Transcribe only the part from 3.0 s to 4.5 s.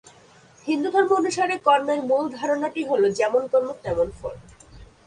"যেমন কর্ম, তেমন ফল"।